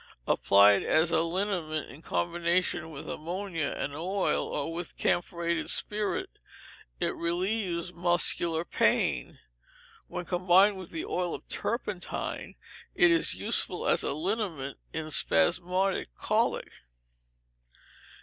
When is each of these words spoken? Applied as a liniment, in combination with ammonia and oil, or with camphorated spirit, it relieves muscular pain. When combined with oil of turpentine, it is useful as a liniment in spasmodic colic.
Applied 0.25 0.81
as 0.81 1.11
a 1.11 1.21
liniment, 1.21 1.91
in 1.91 2.01
combination 2.01 2.89
with 2.89 3.07
ammonia 3.07 3.75
and 3.77 3.95
oil, 3.95 4.47
or 4.47 4.73
with 4.73 4.97
camphorated 4.97 5.69
spirit, 5.69 6.39
it 6.99 7.13
relieves 7.15 7.93
muscular 7.93 8.65
pain. 8.65 9.37
When 10.07 10.25
combined 10.25 10.77
with 10.77 10.91
oil 11.05 11.35
of 11.35 11.47
turpentine, 11.49 12.55
it 12.95 13.11
is 13.11 13.35
useful 13.35 13.87
as 13.87 14.01
a 14.01 14.11
liniment 14.13 14.79
in 14.91 15.11
spasmodic 15.11 16.07
colic. 16.15 16.71